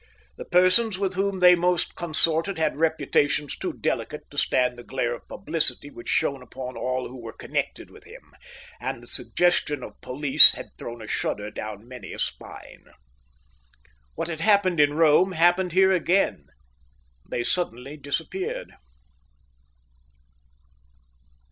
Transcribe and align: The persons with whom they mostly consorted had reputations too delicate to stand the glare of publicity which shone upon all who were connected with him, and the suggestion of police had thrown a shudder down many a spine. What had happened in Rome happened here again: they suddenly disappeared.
The 0.35 0.45
persons 0.45 0.97
with 0.97 1.13
whom 1.13 1.41
they 1.41 1.53
mostly 1.53 1.93
consorted 1.95 2.57
had 2.57 2.75
reputations 2.75 3.55
too 3.55 3.71
delicate 3.73 4.23
to 4.31 4.37
stand 4.39 4.75
the 4.75 4.83
glare 4.83 5.13
of 5.13 5.27
publicity 5.27 5.91
which 5.91 6.09
shone 6.09 6.41
upon 6.41 6.75
all 6.75 7.07
who 7.07 7.21
were 7.21 7.31
connected 7.33 7.91
with 7.91 8.05
him, 8.05 8.33
and 8.79 9.03
the 9.03 9.05
suggestion 9.05 9.83
of 9.83 10.01
police 10.01 10.53
had 10.53 10.75
thrown 10.79 11.03
a 11.03 11.07
shudder 11.07 11.51
down 11.51 11.87
many 11.87 12.13
a 12.13 12.17
spine. 12.17 12.85
What 14.15 14.27
had 14.27 14.39
happened 14.41 14.79
in 14.79 14.95
Rome 14.95 15.33
happened 15.33 15.71
here 15.71 15.91
again: 15.91 16.47
they 17.29 17.43
suddenly 17.43 17.95
disappeared. 17.95 18.73